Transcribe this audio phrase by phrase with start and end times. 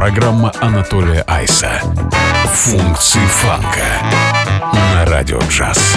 [0.00, 1.82] Программа Анатолия Айса.
[2.54, 3.84] Функции фанка
[4.72, 5.94] на радио джаз.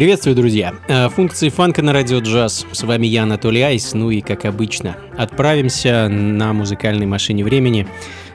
[0.00, 0.72] Приветствую, друзья!
[0.88, 2.64] Э, функции фанка на радио джаз.
[2.72, 4.96] С вами я, Анатолий Айс, ну и как обычно.
[5.18, 7.86] Отправимся на музыкальной машине времени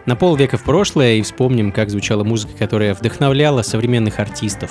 [0.05, 4.69] на полвека в прошлое и вспомним, как звучала музыка, которая вдохновляла современных артистов.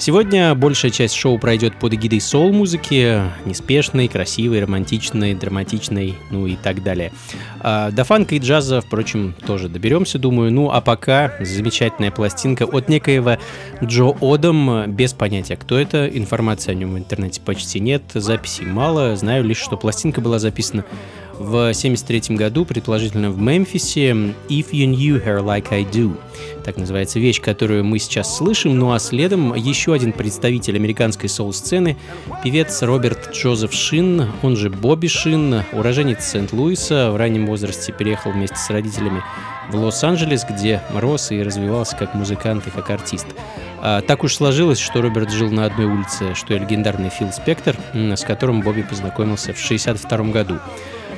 [0.00, 6.82] Сегодня большая часть шоу пройдет под эгидой соул-музыки, неспешной, красивой, романтичной, драматичной, ну и так
[6.82, 7.12] далее.
[7.60, 10.50] А, до фанка и джаза, впрочем, тоже доберемся, думаю.
[10.54, 13.36] Ну а пока замечательная пластинка от некоего
[13.84, 19.14] Джо Одам, без понятия, кто это, информации о нем в интернете почти нет, записей мало,
[19.16, 20.86] знаю лишь, что пластинка была записана
[21.40, 24.10] в 1973 году, предположительно в Мемфисе,
[24.48, 26.16] «If You Knew Her Like I Do».
[26.64, 28.78] Так называется вещь, которую мы сейчас слышим.
[28.78, 31.96] Ну а следом еще один представитель американской соул-сцены,
[32.44, 38.56] певец Роберт Джозеф Шин, он же Бобби Шин, уроженец Сент-Луиса, в раннем возрасте переехал вместе
[38.56, 39.22] с родителями
[39.70, 43.26] в Лос-Анджелес, где рос и развивался как музыкант и как артист.
[43.82, 47.76] А, так уж сложилось, что Роберт жил на одной улице, что и легендарный Фил Спектор,
[47.94, 50.58] с которым Бобби познакомился в 1962 году.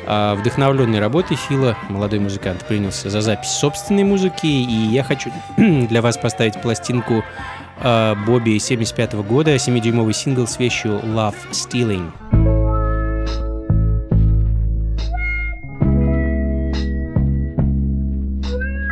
[0.06, 6.02] А вдохновленной работой Фила молодой музыкант принялся за запись собственной музыки, и я хочу для
[6.02, 7.22] вас поставить пластинку
[7.80, 12.10] э, Бобби 75 года, 7-дюймовый сингл с вещью Love Stealing.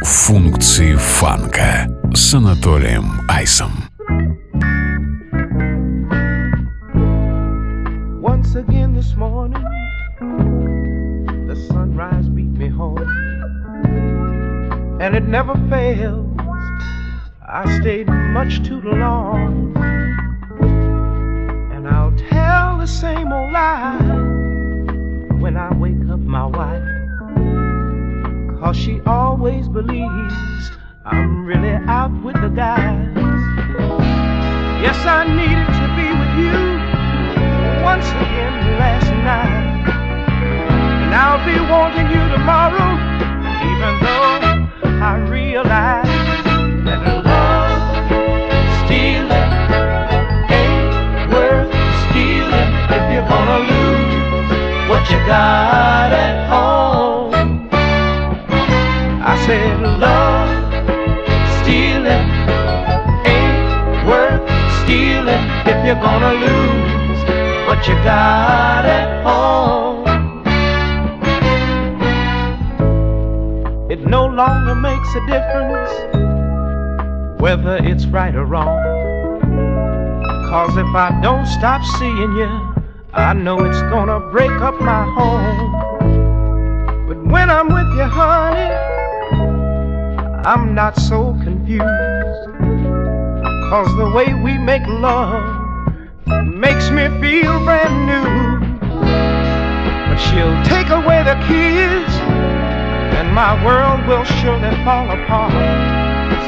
[0.04, 3.72] Функции фанка с Анатолием Айсом.
[8.22, 9.89] Once again this morning
[12.80, 12.98] home.
[15.02, 16.26] And it never fails.
[17.46, 18.08] I stayed
[18.38, 19.74] much too long.
[21.74, 23.98] And I'll tell the same old lie
[25.42, 26.88] when I wake up my wife.
[28.60, 30.34] Cause she always believes
[31.04, 33.12] I'm really out with the guys.
[34.84, 36.56] Yes, I needed to be with you
[37.84, 39.59] once again last night.
[41.22, 42.92] I'll be wanting you tomorrow,
[43.70, 44.40] even though
[45.04, 46.08] I realize
[46.86, 48.08] that love
[48.80, 49.52] stealing
[50.48, 51.68] ain't worth
[52.08, 57.68] stealing if you're gonna lose what you got at home.
[59.22, 60.56] I said love
[61.60, 62.26] stealing
[63.28, 64.40] ain't worth
[64.80, 67.20] stealing if you're gonna lose
[67.68, 69.79] what you got at home.
[75.00, 75.90] makes a difference
[77.40, 78.82] whether it's right or wrong.
[80.48, 82.74] Cause if I don't stop seeing you,
[83.14, 85.72] I know it's gonna break up my home.
[87.08, 88.74] But when I'm with you, honey,
[90.44, 91.84] I'm not so confused.
[93.70, 95.42] Cause the way we make love
[96.44, 98.60] makes me feel brand new.
[100.08, 102.29] But she'll take away the kids
[103.20, 105.52] and my world will surely fall apart.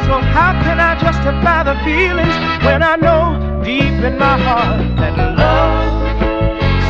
[0.07, 2.35] So how can I justify the feelings
[2.65, 5.93] when I know deep in my heart that love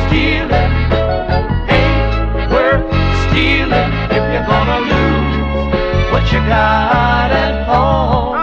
[0.07, 0.73] stealing
[1.67, 2.87] ain't worth
[3.27, 8.42] stealing if you're gonna lose what you got at home?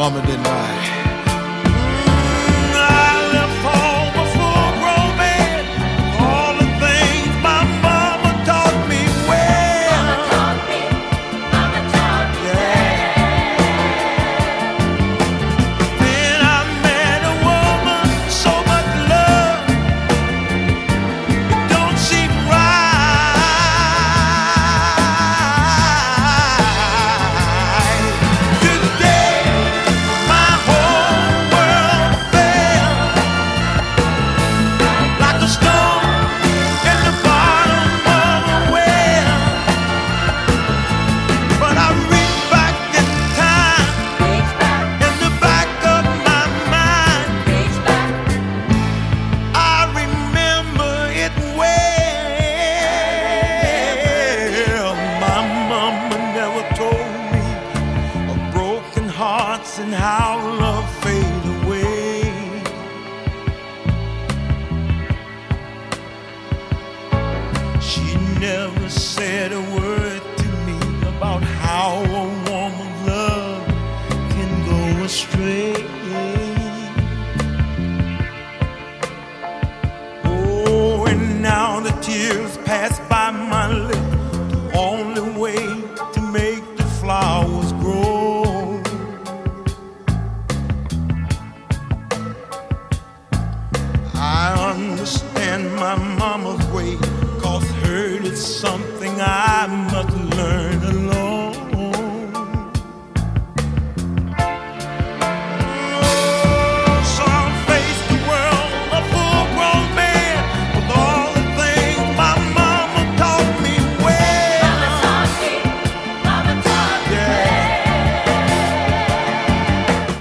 [0.00, 0.99] Mama didn't lie.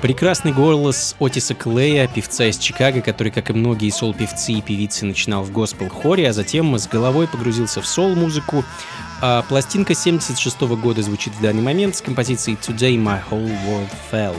[0.09, 5.43] Прекрасный голос Отиса Клея, певца из Чикаго, который, как и многие сол-певцы и певицы, начинал
[5.43, 8.65] в госпел-хоре, а затем с головой погрузился в сол-музыку.
[9.21, 14.35] А пластинка 76 года звучит в данный момент с композицией «Today my whole world fell».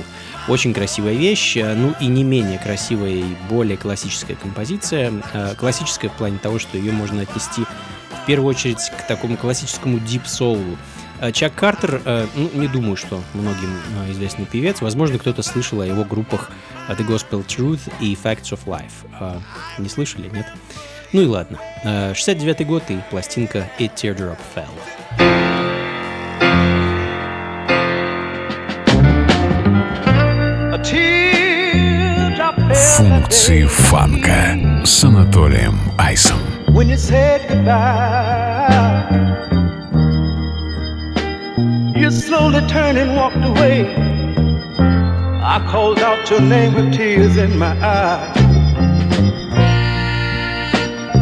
[0.48, 5.12] Очень красивая вещь, а, ну и не менее красивая и более классическая композиция.
[5.32, 10.00] А, классическая в плане того, что ее можно отнести в первую очередь к такому классическому
[10.00, 10.76] дип-соулу.
[11.20, 14.80] А, Чак Картер, э, ну, не думаю, что многим э, известный певец.
[14.80, 16.50] Возможно, кто-то слышал о его группах
[16.88, 19.42] э, The Gospel Truth и Facts of Life.
[19.76, 20.46] Не слышали, нет?
[21.12, 21.58] Ну и ладно.
[21.84, 24.64] 69-й год и пластинка A Teardrop Fell.
[32.96, 36.38] Функции фанка с Анатолием Айсом.
[36.68, 39.59] When you said goodbye
[42.00, 43.84] You slowly turned and walked away.
[45.44, 48.36] I called out your name with tears in my eyes.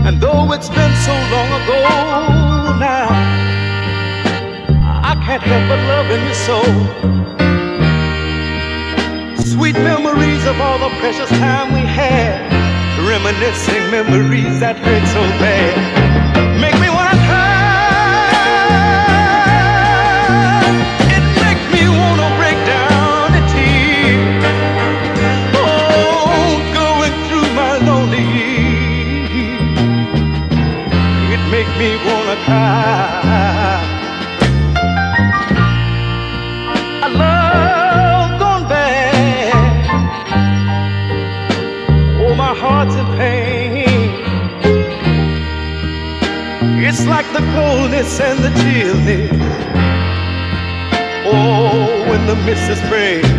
[0.06, 1.78] And though it's been so long ago
[2.78, 3.08] now,
[5.02, 6.62] I can't help but loving you so.
[9.42, 12.38] Sweet memories of all the precious time we had,
[13.04, 16.87] reminiscing memories that hurt so bad, make me
[31.50, 33.80] make me wanna cry.
[37.04, 39.54] I love gone bad.
[42.20, 44.10] Oh, my heart's in pain.
[46.86, 49.30] It's like the coldness and the chillness.
[51.24, 53.37] Oh, when the mist is spraying.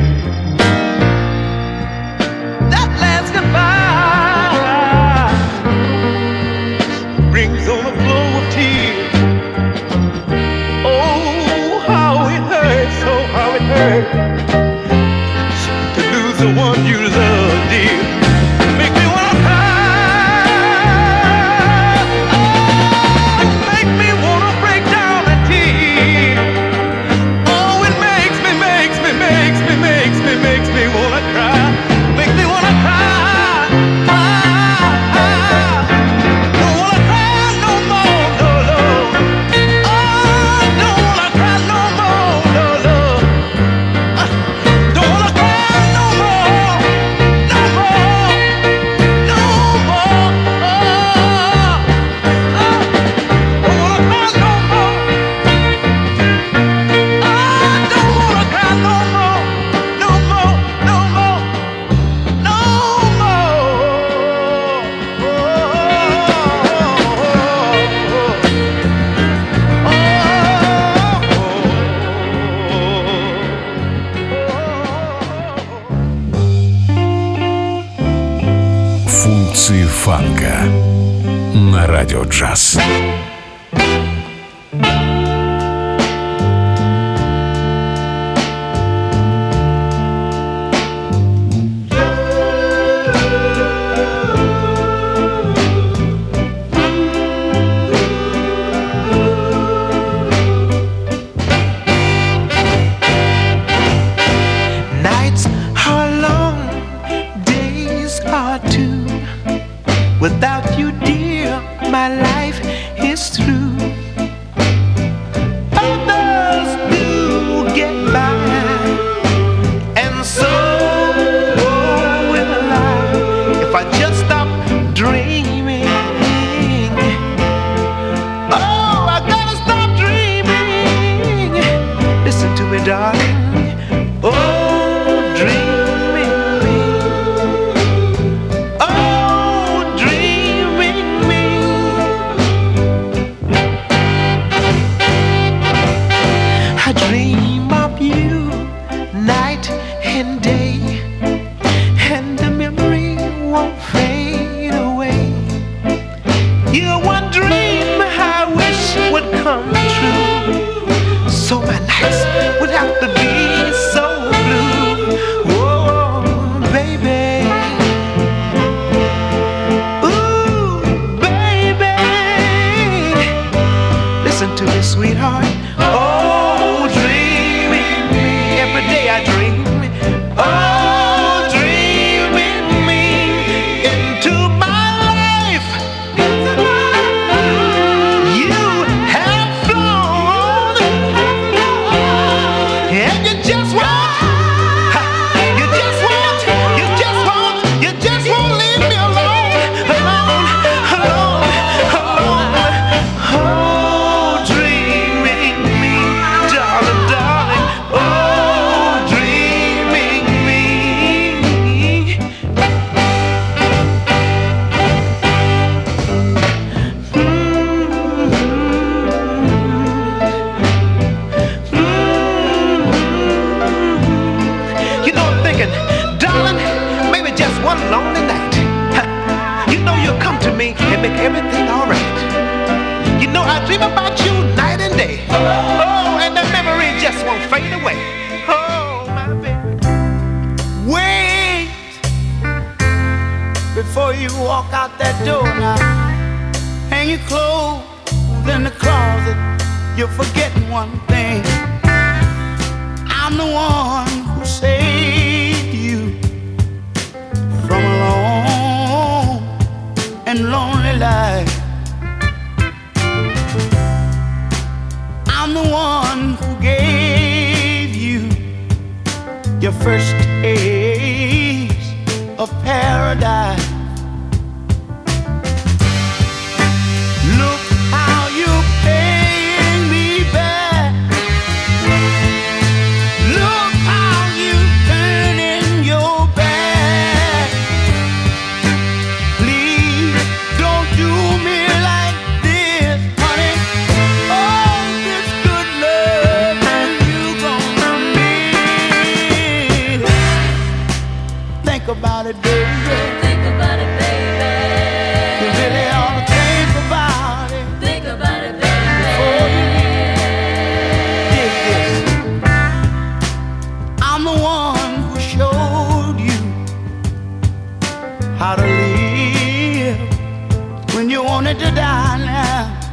[321.29, 322.88] wanted to die now.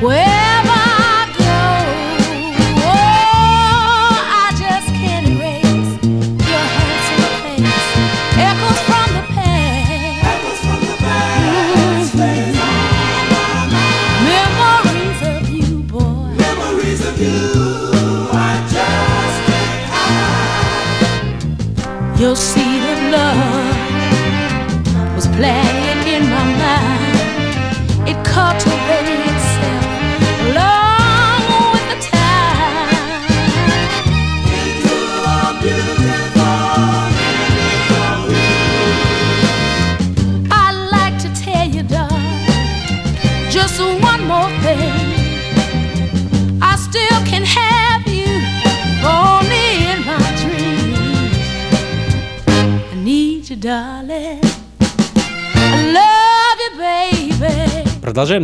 [0.00, 0.37] Well,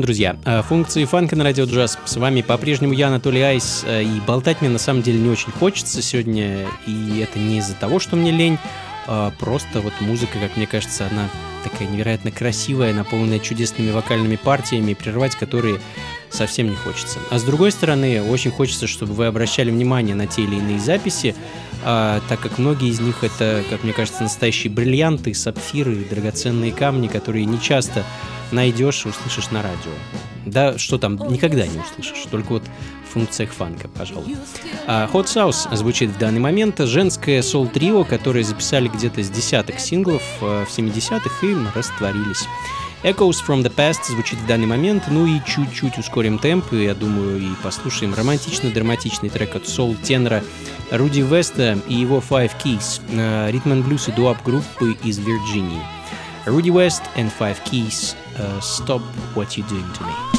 [0.05, 0.37] друзья.
[0.45, 1.99] Э, функции фанка на радио джаз.
[2.05, 3.85] С вами по-прежнему я, Анатолий Айс.
[3.87, 6.67] Э, и болтать мне на самом деле не очень хочется сегодня.
[6.87, 8.59] И это не из-за того, что мне лень.
[9.07, 11.31] А просто вот музыка, как мне кажется, она
[11.63, 15.81] такая невероятно красивая, наполненная чудесными вокальными партиями, прервать которые
[16.35, 17.19] совсем не хочется.
[17.31, 21.35] А с другой стороны, очень хочется, чтобы вы обращали внимание на те или иные записи,
[21.85, 27.09] а, так как многие из них это, как мне кажется, настоящие бриллианты, сапфиры, драгоценные камни,
[27.09, 28.05] которые не часто
[28.53, 29.93] найдешь и услышишь на радио.
[30.47, 32.65] Да, что там, никогда не услышишь, только вот
[33.09, 34.37] в функциях фанка, пожалуй.
[34.87, 40.23] А Hot Sauce звучит в данный момент женское сол-трио, которое записали где-то с десяток синглов
[40.41, 42.47] э, в 70-х и растворились.
[43.05, 46.95] Echoes from the Past звучит в данный момент, ну и чуть-чуть ускорим темп, и, я
[46.95, 50.43] думаю, и послушаем романтично-драматичный трек от Soul Тенра
[50.91, 55.83] Руди Веста и его Five Keys, э, ритм блюз и дуап группы из Вирджинии.
[56.47, 59.03] Руди Вест and Five Keys, uh, Stop
[59.35, 60.34] What You're Doing To Me.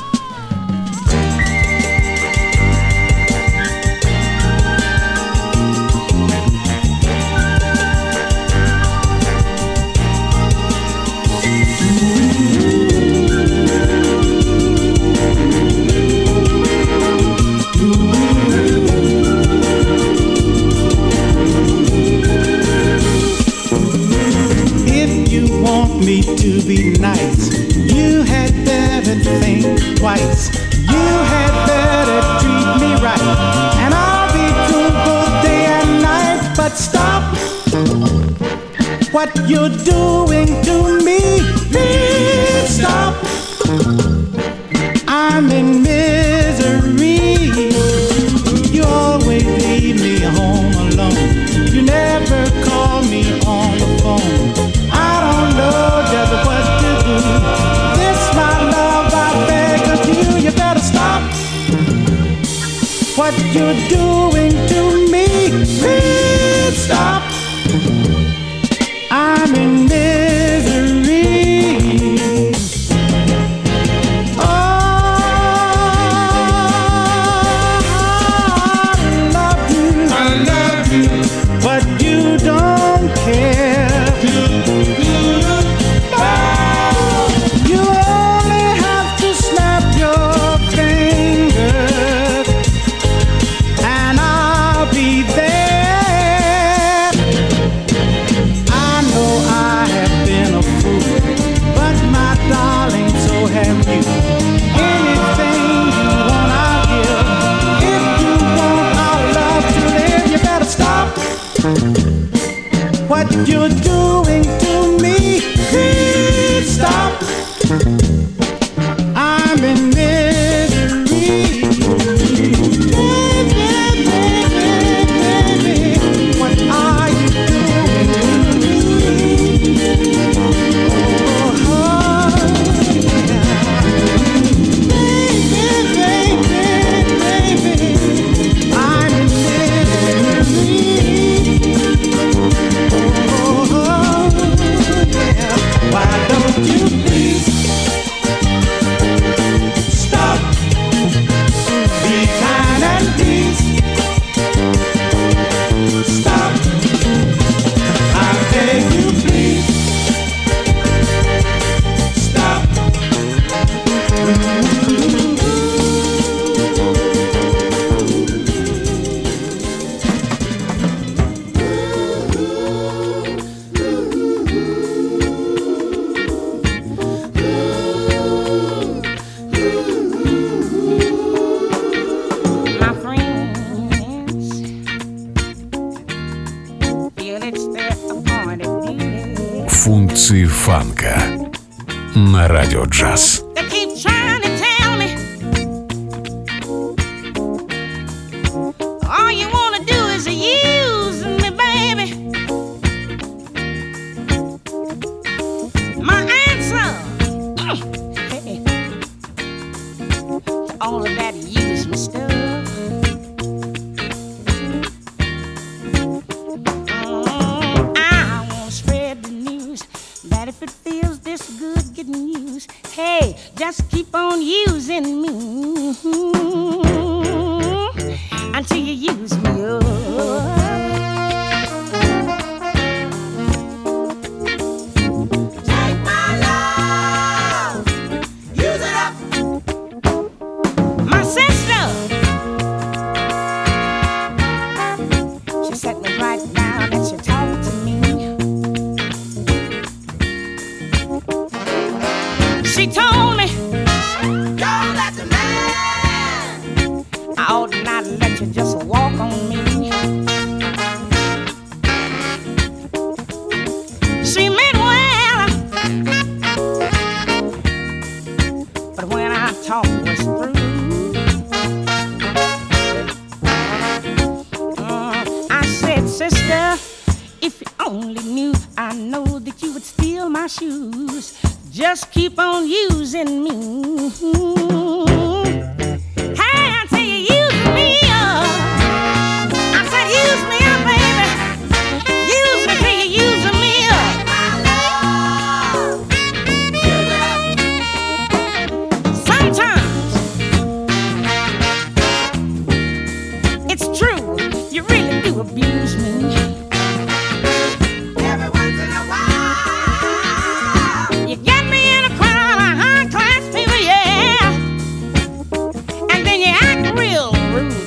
[316.36, 317.85] And you act real rude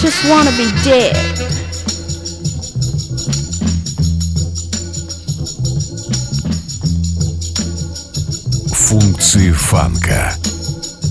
[0.00, 1.14] just want to be dead.
[8.72, 10.34] Функции фанка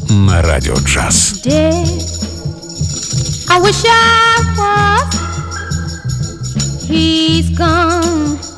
[0.10, 1.36] на радио джаз.
[1.46, 1.84] I
[3.62, 5.14] wish I was.
[6.88, 8.49] He's gone.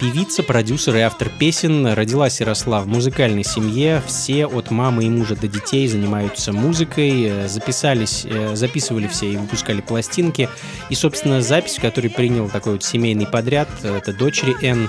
[0.00, 1.86] певица, продюсер и автор песен.
[1.86, 4.02] Родилась и росла в музыкальной семье.
[4.06, 7.24] Все от мамы и мужа до детей занимаются музыкой.
[7.24, 10.48] Э, записались, э, записывали все и выпускали пластинки.
[10.90, 14.88] И, собственно, запись, которую принял такой вот семейный подряд, э, это дочери Н,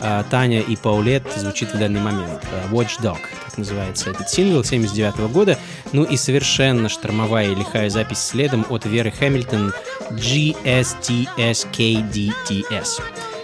[0.00, 2.44] а, Таня и Паулет, звучит в данный момент.
[2.70, 5.58] Watch Dog, как называется этот сингл 79 -го года.
[5.92, 9.72] Ну и совершенно штормовая и лихая запись следом от Веры Хэмилтон
[10.10, 10.96] GSTSKDTS.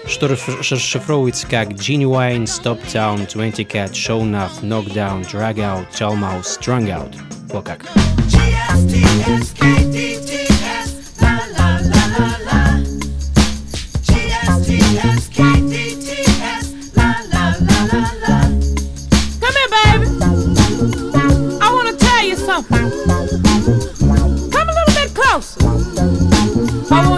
[0.07, 6.89] что расшифровывается как Genuine, Stop Down, 20 Cat, Show Enough, Knockdown, Drag Out, Chalmouse, Strung
[6.89, 7.17] Out.
[7.49, 7.85] Вот как.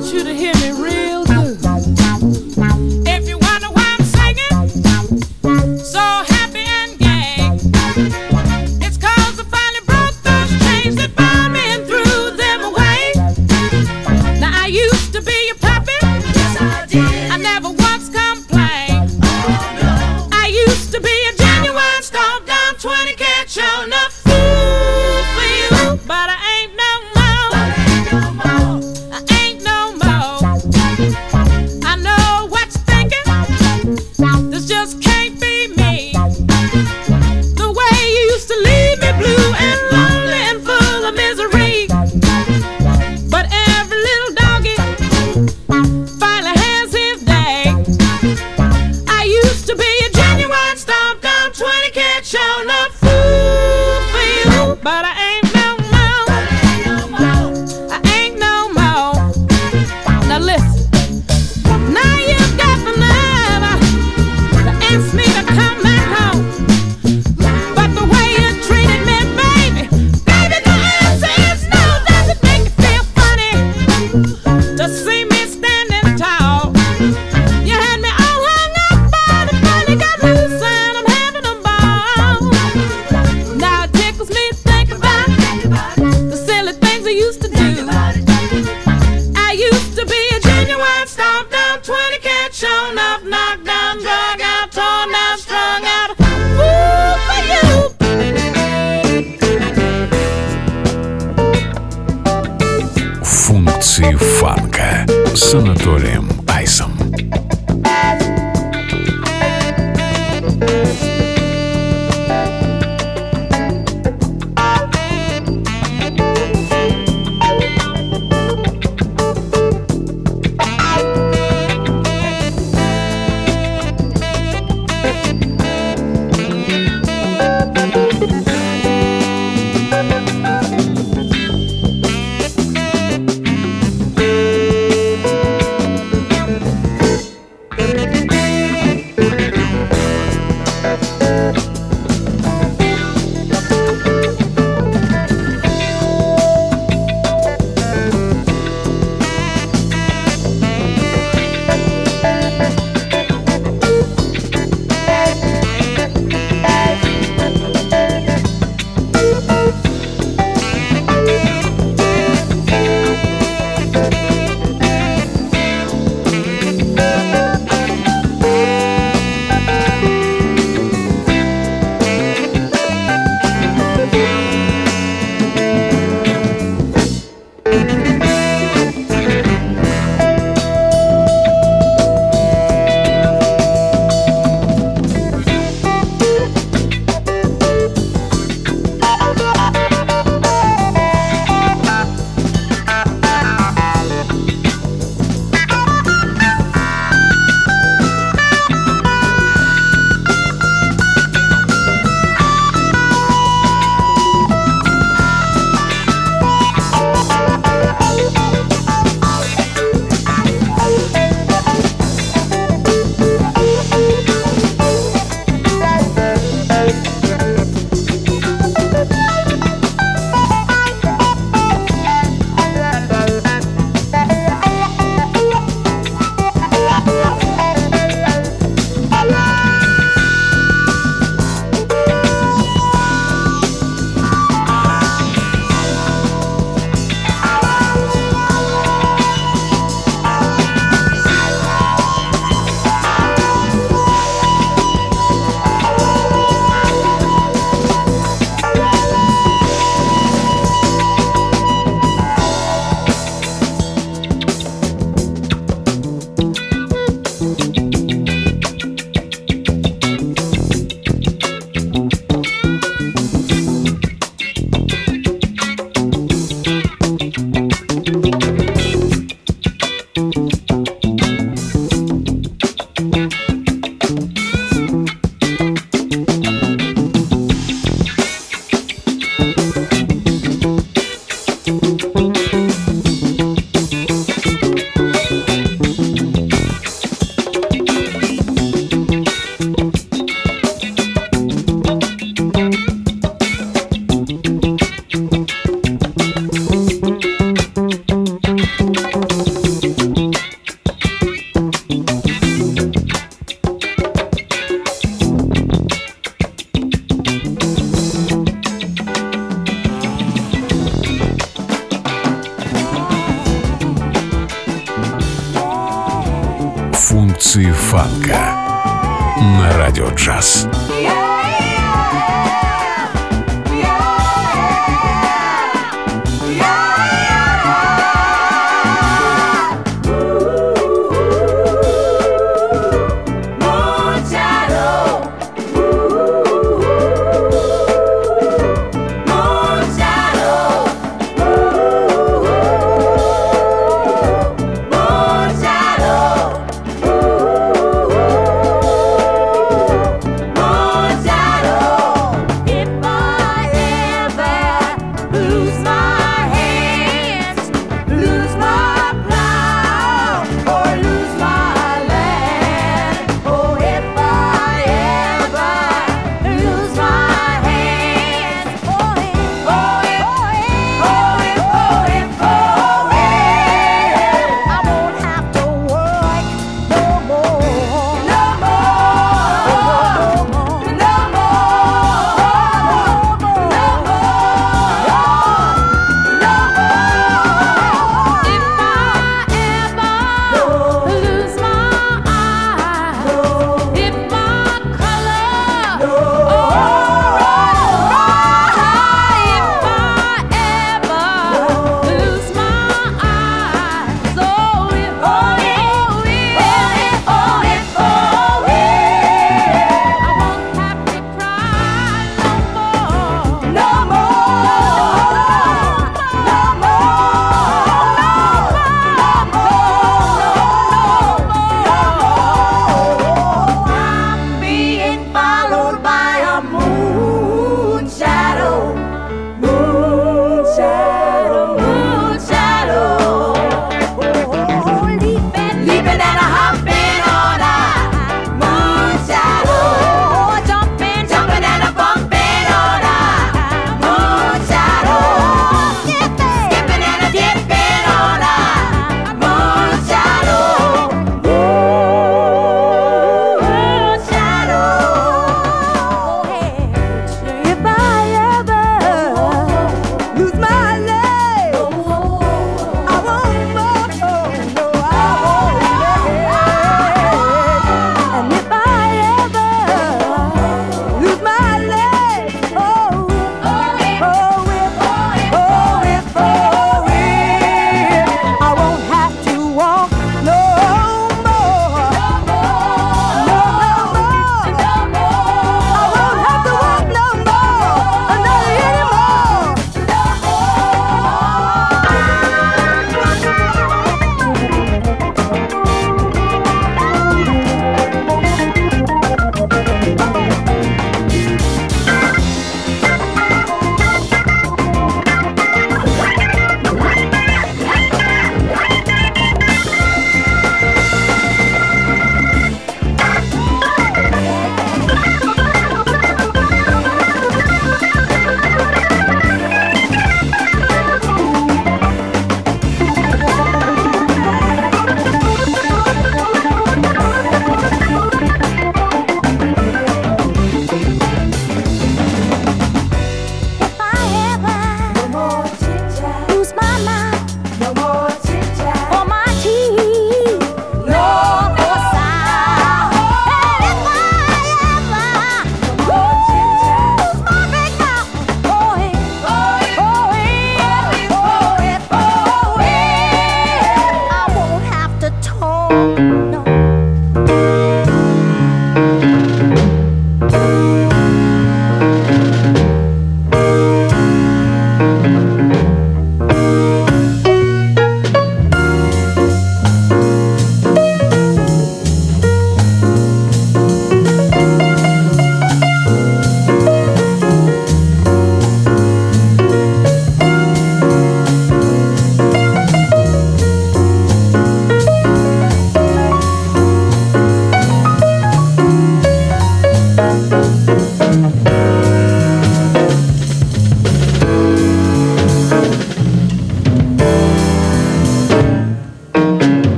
[0.00, 0.49] want you to hear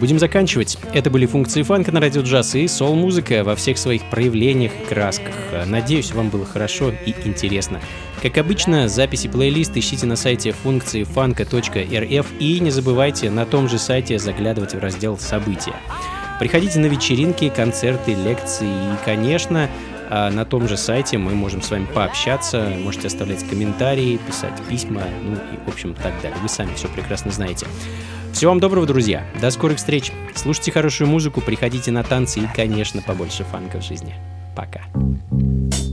[0.00, 0.78] будем заканчивать.
[0.92, 4.84] Это были функции фанка на радио джаз и сол музыка во всех своих проявлениях и
[4.86, 5.34] красках.
[5.66, 7.80] Надеюсь, вам было хорошо и интересно.
[8.22, 13.78] Как обычно, записи плейлист ищите на сайте функции фанка.рф и не забывайте на том же
[13.78, 15.76] сайте заглядывать в раздел «События».
[16.38, 19.68] Приходите на вечеринки, концерты, лекции и, конечно,
[20.08, 25.02] а, на том же сайте мы можем с вами пообщаться, можете оставлять комментарии, писать письма,
[25.22, 26.38] ну и, в общем, так далее.
[26.40, 27.66] Вы сами все прекрасно знаете.
[28.40, 29.22] Всего вам доброго, друзья.
[29.38, 30.12] До скорых встреч.
[30.34, 34.14] Слушайте хорошую музыку, приходите на танцы и, конечно, побольше фанков в жизни.
[34.56, 34.80] Пока.
[35.30, 35.89] thank you